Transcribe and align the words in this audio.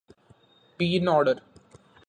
Be 0.79 0.95
in 0.95 1.07
order. 1.07 1.41